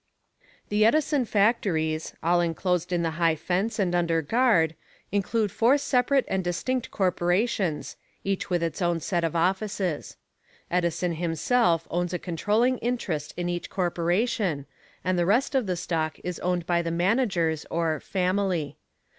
[0.69, 4.73] The Edison factories, all enclosed in the high fence and under guard,
[5.11, 10.17] include four separate and distinct corporations, each with its own set of offices.
[10.71, 14.65] Edison himself owns a controlling interest in each corporation,
[15.03, 18.77] and the rest of the stock is owned by the managers or "family."